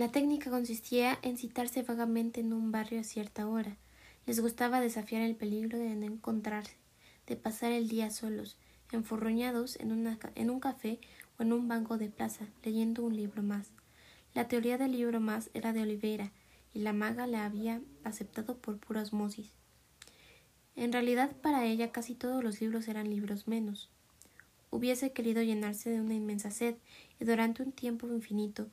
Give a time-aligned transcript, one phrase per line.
[0.00, 3.76] La técnica consistía en citarse vagamente en un barrio a cierta hora.
[4.24, 6.78] Les gustaba desafiar el peligro de no encontrarse,
[7.26, 8.56] de pasar el día solos,
[8.92, 11.00] enfurruñados en, un café
[11.38, 13.72] o en un banco de plaza, leyendo un libro más.
[14.32, 16.32] La teoría del libro más era de Oliveira,
[16.72, 19.52] y la maga la había aceptado por pura osmosis.
[20.76, 23.90] En realidad para ella casi todos los libros eran libros menos.
[24.70, 26.76] Hubiese querido llenarse de una inmensa sed
[27.18, 28.70] y durante un tiempo infinito,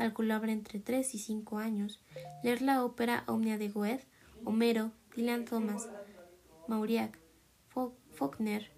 [0.00, 2.00] calculable entre tres y cinco años,
[2.42, 4.06] leer la ópera Omnia de Goethe,
[4.46, 5.90] Homero, Dylan Thomas,
[6.68, 7.18] Mauriac,
[8.14, 8.70] Faulkner,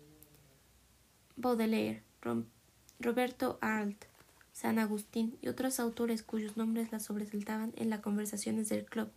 [1.37, 2.03] Baudelaire,
[2.99, 4.05] Roberto Arlt,
[4.53, 9.09] San Agustín y otros autores cuyos nombres la sobresaltaban en las conversaciones del club.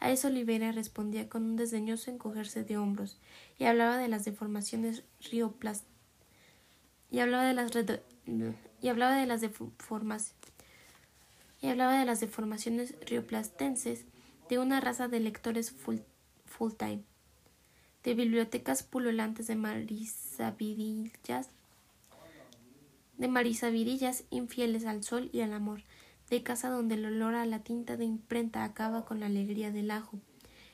[0.00, 3.18] A eso Olivera respondía con un desdeñoso encogerse de hombros
[3.58, 5.84] y hablaba de las deformaciones rioplas
[7.10, 7.70] y hablaba de las
[8.82, 10.34] y hablaba de las deformaciones
[11.64, 14.04] y hablaba de las deformaciones rioplastenses
[14.50, 15.96] de una raza de lectores full,
[16.44, 17.02] full time,
[18.02, 21.48] de bibliotecas pululantes de marisavidillas
[23.16, 25.80] de marisavidillas infieles al sol y al amor,
[26.28, 29.90] de casa donde el olor a la tinta de imprenta acaba con la alegría del
[29.90, 30.18] ajo.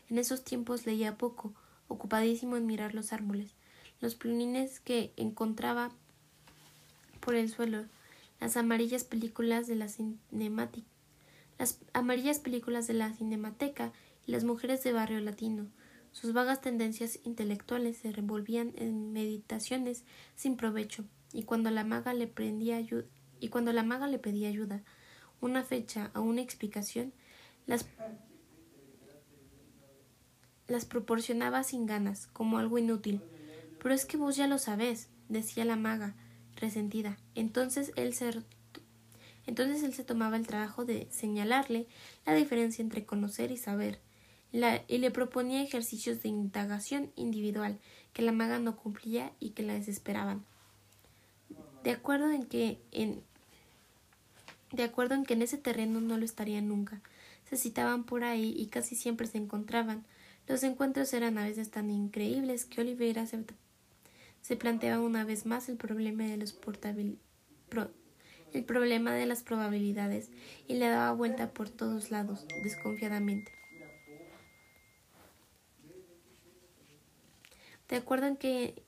[0.08, 1.54] En esos tiempos leía poco,
[1.86, 3.54] ocupadísimo en mirar los árboles,
[4.00, 5.92] los plunines que encontraba
[7.20, 7.84] por el suelo,
[8.40, 10.88] las amarillas películas de la cinemática,
[11.58, 13.92] las amarillas películas de la cinemateca
[14.26, 15.66] y las mujeres de barrio latino.
[16.12, 22.26] Sus vagas tendencias intelectuales se revolvían en meditaciones sin provecho y cuando la maga le
[22.26, 22.80] prendía
[23.38, 24.82] y cuando la maga le pedía ayuda,
[25.40, 27.12] una fecha o una explicación,
[27.66, 27.86] las,
[30.66, 33.22] las proporcionaba sin ganas, como algo inútil.
[33.82, 36.16] Pero es que vos ya lo sabés, decía la maga,
[36.60, 37.18] resentida.
[37.34, 41.86] Entonces él se tomaba el trabajo de señalarle
[42.26, 43.98] la diferencia entre conocer y saber,
[44.52, 47.78] y le proponía ejercicios de indagación individual
[48.12, 50.44] que la maga no cumplía y que la desesperaban
[51.82, 53.22] de acuerdo en que en
[54.72, 57.00] de acuerdo en que en ese terreno no lo estarían nunca.
[57.48, 60.04] Se citaban por ahí y casi siempre se encontraban.
[60.46, 63.44] Los encuentros eran a veces tan increíbles que Oliveira se,
[64.40, 66.52] se planteaba una vez más el problema de los
[68.52, 70.30] el problema de las probabilidades
[70.66, 73.52] y le daba vuelta por todos lados, desconfiadamente.
[77.88, 78.82] De acuerdo en que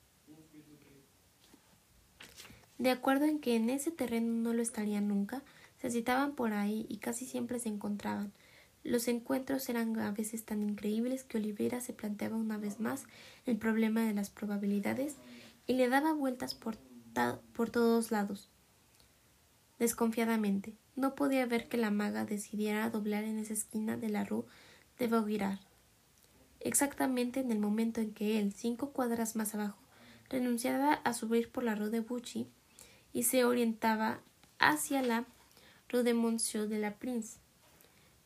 [2.78, 5.42] de acuerdo en que en ese terreno no lo estarían nunca,
[5.80, 8.32] se citaban por ahí y casi siempre se encontraban.
[8.82, 13.04] Los encuentros eran a veces tan increíbles que Oliveira se planteaba una vez más
[13.46, 15.16] el problema de las probabilidades
[15.66, 16.78] y le daba vueltas por,
[17.52, 18.48] por todos lados.
[19.78, 24.44] Desconfiadamente, no podía ver que la maga decidiera doblar en esa esquina de la rue
[24.98, 25.58] de Vaugirard.
[26.60, 29.78] Exactamente en el momento en que él, cinco cuadras más abajo,
[30.28, 32.46] renunciaba a subir por la rue de Bucci,
[33.12, 34.20] y se orientaba
[34.58, 35.26] hacia la
[35.88, 37.38] rue de Monsieur de la Prince,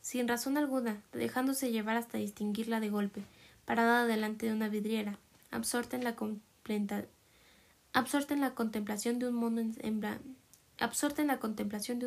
[0.00, 3.22] sin razón alguna, dejándose llevar hasta distinguirla de golpe,
[3.64, 5.18] parada delante de una vidriera,
[5.50, 6.14] absorta en la,
[7.96, 9.34] absorta en la contemplación de un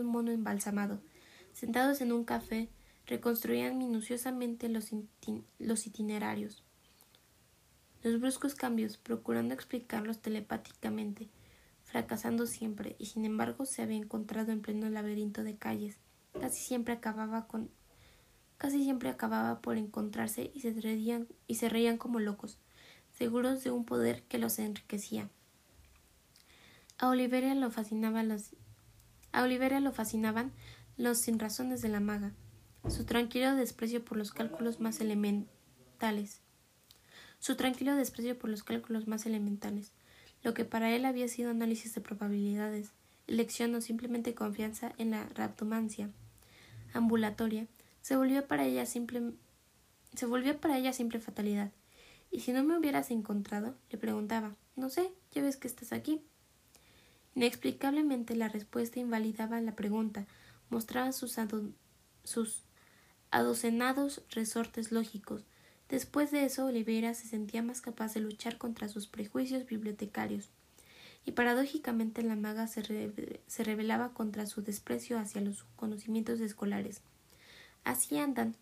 [0.07, 1.01] mono embalsamado.
[1.51, 2.69] Sentados en un café,
[3.07, 4.93] reconstruían minuciosamente los,
[5.87, 6.63] itinerarios,
[8.03, 11.27] los bruscos cambios, procurando explicarlos telepáticamente,
[11.85, 15.97] fracasando siempre, y sin embargo se había encontrado en pleno laberinto de calles.
[16.39, 17.71] Casi siempre acababa con
[18.59, 22.59] casi siempre acababa por encontrarse y se reían como locos,
[23.17, 25.31] seguros de un poder que los enriquecía.
[26.99, 28.51] A Oliveria lo fascinaba los
[29.31, 30.51] a Oliveria fascinaban
[31.13, 32.33] sinrazones de la maga,
[32.89, 36.41] su tranquilo desprecio por los cálculos más elementales.
[37.39, 39.93] Su tranquilo desprecio por los cálculos más elementales,
[40.43, 42.91] lo que para él había sido análisis de probabilidades,
[43.27, 46.09] elección o simplemente confianza en la raptomancia
[46.93, 47.67] ambulatoria,
[48.01, 49.33] se volvió para ella simple
[50.15, 51.71] se volvió para ella simple fatalidad.
[52.31, 53.75] ¿Y si no me hubieras encontrado?
[53.89, 54.55] le preguntaba.
[54.75, 56.21] No sé, ya ves que estás aquí.
[57.35, 60.25] Inexplicablemente la respuesta invalidaba la pregunta,
[60.69, 61.37] mostraba sus,
[63.31, 65.43] adocenados resortes lógicos,
[65.89, 70.49] Después de eso, Oliveira se sentía más capaz de luchar contra sus prejuicios bibliotecarios,
[71.25, 72.83] y paradójicamente la maga se,
[73.63, 77.01] rebelaba contra su desprecio hacia los conocimientos escolares.
[77.83, 78.55] Así andan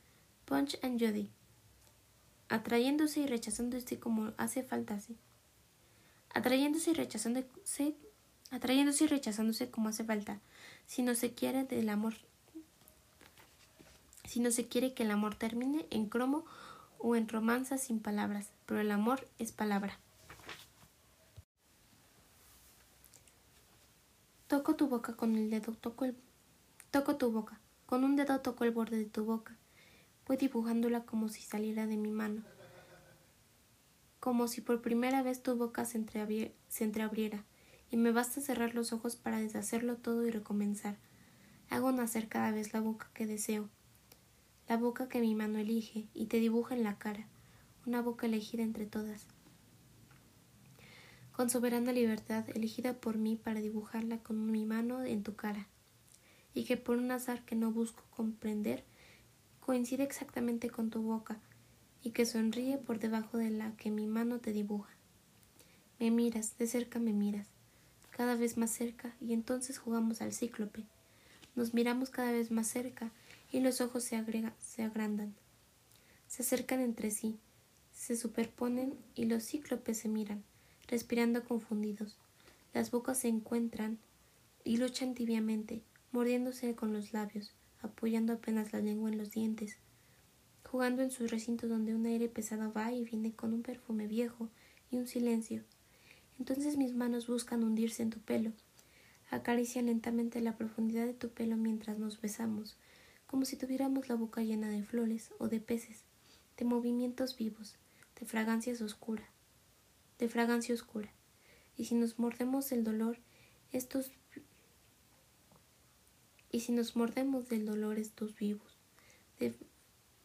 [0.46, 1.30] Punch and Judy,
[2.48, 4.98] atrayéndose y rechazándose como hace falta,
[6.34, 7.98] atrayéndose y rechazándose,
[8.51, 10.39] atrayéndose y rechazándose como hace falta,
[10.85, 12.15] si no se quiere del amor
[14.27, 16.45] si no se quiere que el amor termine en cromo
[16.99, 19.97] o en romanzas sin palabras, pero el amor es palabra.
[24.47, 26.15] Toco tu boca con el dedo, toco el
[26.91, 27.59] toco tu boca.
[27.85, 29.55] Con un dedo toco el borde de tu boca.
[30.25, 32.44] Voy dibujándola como si saliera de mi mano.
[34.19, 36.03] Como si por primera vez tu boca se,
[36.67, 37.44] se entreabriera,
[37.89, 40.98] y me basta cerrar los ojos para deshacerlo todo y recomenzar.
[41.69, 43.69] Hago nacer cada vez la boca que deseo
[44.68, 47.25] la boca que mi mano elige y te dibuja en la cara,
[47.86, 49.25] una boca elegida entre todas.
[51.31, 55.68] Con soberana libertad, elegida por mí para dibujarla con mi mano en tu cara,
[56.54, 58.83] y que por un azar que no busco comprender,
[59.62, 61.40] coincide exactamente con tu boca,
[62.04, 64.94] y que sonríe por debajo de la que mi mano te dibuja.
[65.98, 67.48] Me miras, de cerca me miras,
[68.18, 70.84] cada vez más cerca, y entonces jugamos al cíclope.
[71.56, 73.12] Nos miramos cada vez más cerca,
[73.52, 74.22] y los ojos se,
[74.60, 75.36] se agrandan.
[76.28, 77.38] Se acercan entre sí,
[77.94, 80.44] se superponen y los cíclopes se miran,
[80.88, 82.18] respirando confundidos.
[82.74, 84.00] Las bocas se encuentran
[84.64, 89.78] y luchan tibiamente, mordiéndose con los labios, apoyando apenas la lengua en los dientes,
[90.69, 94.50] jugando en sus recintos donde un aire pesado va y viene con un perfume viejo
[94.92, 95.64] y un silencio.
[96.39, 98.51] Entonces mis manos buscan hundirse en tu pelo,
[99.30, 102.78] acarician lentamente la profundidad de tu pelo mientras nos besamos,
[103.25, 106.04] como si tuviéramos la boca llena de flores o de peces,
[106.57, 107.75] de movimientos vivos,
[108.19, 109.28] de fragancias oscura,
[110.19, 111.12] de fragancia oscura.
[111.75, 113.19] Y si nos mordemos del dolor,
[113.72, 114.12] estos
[116.50, 118.78] y si nos mordemos del dolor estos vivos,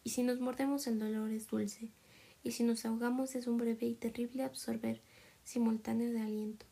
[0.04, 1.90] y si nos mordemos el dolor es dulce,
[2.44, 5.00] y si nos ahogamos es un breve y terrible absorber
[5.44, 6.66] simultáneo de aliento.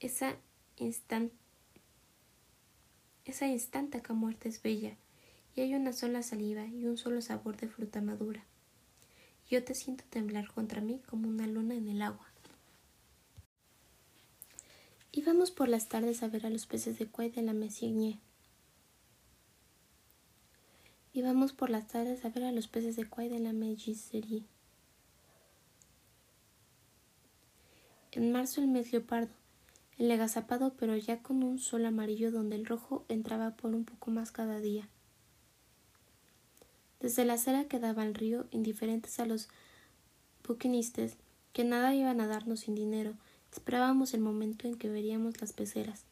[0.00, 0.36] Esa
[0.76, 1.32] instant
[3.30, 4.96] esa instantánea muerte es bella,
[5.54, 8.44] y hay una sola saliva y un solo sabor de fruta madura.
[9.48, 12.26] Yo te siento temblar contra mí como una luna en el agua.
[15.12, 18.18] Íbamos por las tardes a ver a los peces de cuay de la Messigne.
[21.12, 24.44] Íbamos por las tardes a ver a los peces de cuay de la Mégisserie.
[28.12, 29.32] En marzo el mes leopardo,
[29.96, 34.10] el agazapado pero ya con un sol amarillo donde el rojo entraba por un poco
[34.10, 34.88] más cada día.
[36.98, 39.48] Desde la acera que daba al río, indiferentes a los
[40.44, 41.18] buquinistas,
[41.52, 43.14] que nada iban a darnos sin dinero,
[43.52, 46.04] esperábamos el momento en que veríamos las peceras.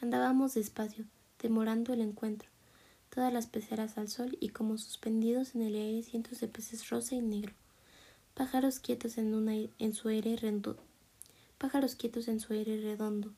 [0.00, 1.04] Andábamos despacio,
[1.42, 2.48] demorando el encuentro,
[3.14, 7.16] todas las peceras al sol y como suspendidos en el aire cientos de peces rosa
[7.16, 7.52] y negro,
[8.32, 10.78] pájaros quietos en, una, en su aire redondo
[11.58, 13.32] pájaros quietos en su aire redondo.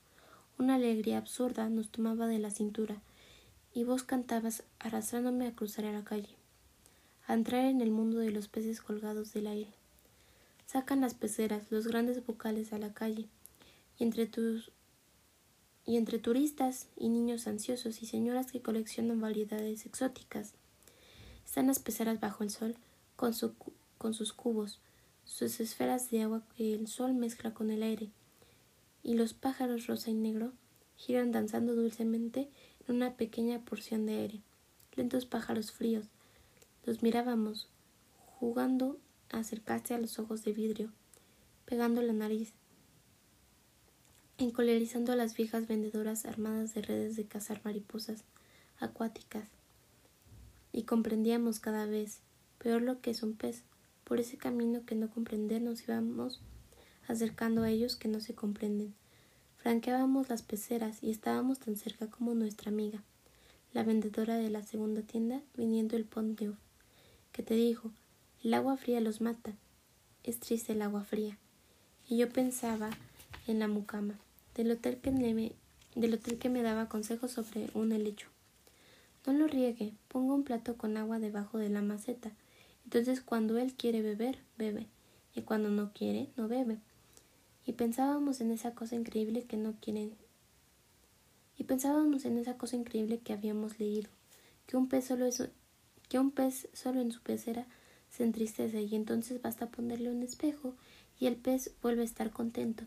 [0.59, 3.03] Una alegría absurda nos tomaba de la cintura,
[3.75, 6.35] y vos cantabas arrastrándome a cruzar a la calle,
[7.27, 9.73] a entrar en el mundo de los peces colgados del aire.
[10.65, 13.29] Sacan las peceras, los grandes vocales a la calle,
[13.99, 14.73] y entre tus
[15.85, 20.55] y entre turistas y niños ansiosos y señoras que coleccionan variedades exóticas.
[21.45, 22.77] Están las peceras bajo el sol,
[23.15, 23.33] con,
[23.97, 24.81] con sus cubos,
[25.27, 28.11] sus esferas de agua que el sol mezcla con el aire,
[29.03, 30.53] y los pájaros rosa y negro
[30.97, 32.49] giran danzando dulcemente
[32.87, 34.41] en una pequeña porción de aire.
[34.95, 36.07] Lentos pájaros fríos.
[36.85, 37.69] Los mirábamos,
[38.39, 38.99] jugando
[39.31, 40.93] a acercarse a los ojos de vidrio,
[41.67, 42.55] pegando la nariz,
[44.39, 48.25] encolerizando a las viejas vendedoras armadas de redes de cazar mariposas
[48.79, 49.49] acuáticas.
[50.73, 52.21] Y comprendíamos cada vez
[52.59, 53.65] peor lo que es un pez,
[54.07, 56.41] por ese camino que no comprender nos íbamos
[57.09, 58.95] acercando a ellos que no se comprenden.
[59.57, 63.03] Franqueábamos las peceras y estábamos tan cerca como nuestra amiga,
[63.73, 66.41] la vendedora de la segunda tienda, viniendo el Pont
[67.33, 67.91] que te dijo,
[68.45, 69.55] el agua fría los mata.
[70.23, 71.37] Es triste el agua fría.
[72.09, 72.91] Y yo pensaba
[73.49, 74.15] en la mucama,
[74.55, 75.53] del hotel que me,
[75.97, 78.29] del hotel que me daba consejos sobre un helecho.
[79.27, 82.31] No lo riegue, ponga un plato con agua debajo de la maceta
[82.87, 84.87] entonces cuando él quiere beber, bebe,
[85.35, 86.79] y cuando no quiere, no bebe.
[87.67, 90.15] Y pensábamos en esa cosa increíble que no quieren.
[91.59, 94.09] Y pensábamos en esa cosa increíble que habíamos leído,
[94.69, 95.29] que un pez solo
[96.09, 97.67] que un pez solo en su pecera
[98.09, 100.77] se entristece y entonces basta ponerle un espejo
[101.19, 102.85] y el pez vuelve a estar contento.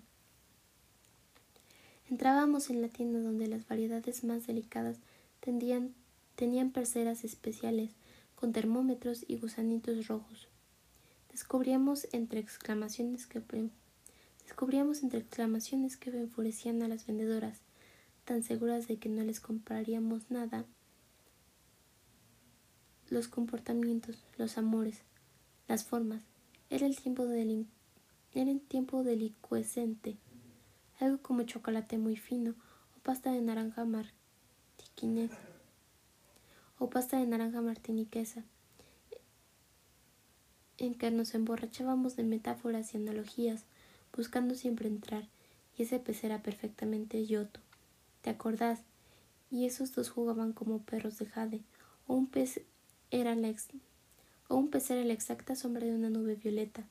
[2.10, 4.98] Entrábamos en la tienda donde las variedades más delicadas
[5.42, 5.94] tendían,
[6.38, 7.92] tenían peceras especiales
[8.40, 10.48] con termómetros y gusanitos rojos.
[11.30, 13.42] Descubríamos entre exclamaciones que
[14.46, 17.60] descubríamos entre exclamaciones que enfurecían a las vendedoras,
[18.24, 20.64] tan seguras de que no les compraríamos nada,
[23.10, 25.02] los comportamientos, los amores,
[25.68, 26.24] las formas.
[26.70, 27.68] Era el tiempo, del
[28.34, 29.04] era el tiempo
[31.00, 32.52] algo como chocolate muy fino
[32.96, 35.49] o pasta de naranja martiquinesa
[36.80, 38.44] o pasta de naranja martiniquesa,
[40.78, 43.66] en que nos emborrachábamos de metáforas y analogías,
[44.16, 45.28] buscando siempre entrar,
[45.78, 47.60] y ese pez era perfectamente yoto.
[48.22, 48.80] ¿Te acordás?
[49.52, 51.62] Y esos dos jugaban como perros de jade,
[52.08, 52.62] o un pez
[53.12, 53.54] era la
[54.48, 56.84] o un pez era la exacta sombra de una nube violeta.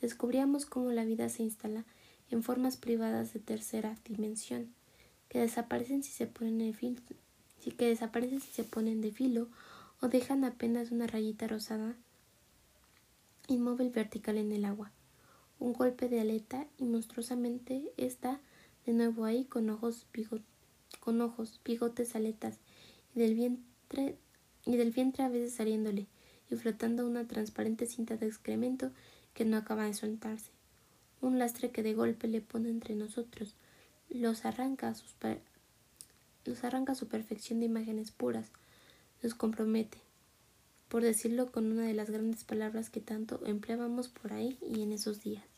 [0.00, 1.84] Descubríamos cómo la vida se instala
[2.30, 4.72] en formas privadas de tercera dimensión,
[5.28, 6.66] que desaparecen si se ponen de
[7.64, 9.48] filo, que desaparecen si se ponen de filo
[10.00, 11.96] o dejan apenas una rayita rosada
[13.48, 14.90] inmóvil vertical en el agua.
[15.58, 18.40] Un golpe de aleta y monstruosamente está
[18.86, 20.06] de nuevo ahí con ojos,
[21.00, 22.58] con ojos, bigotes, aletas
[23.14, 24.18] y del vientre
[24.66, 26.06] y del vientre a veces saliéndole
[26.50, 28.90] y flotando una transparente cinta de excremento
[29.34, 30.50] que no acaba de soltarse.
[31.20, 33.54] Un lastre que de golpe le pone entre nosotros,
[34.08, 35.12] los arranca a, sus
[36.44, 38.50] los arranca su perfección de imágenes puras,
[39.22, 39.98] nos compromete,
[40.88, 44.92] por decirlo con una de las grandes palabras que tanto empleábamos por ahí y en
[44.92, 45.53] esos días.